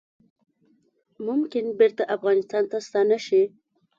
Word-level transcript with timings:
ممکن 1.27 1.65
بیرته 1.77 2.03
افغانستان 2.15 2.63
ته 2.71 2.77
ستانه 2.87 3.17
شي 3.25 3.41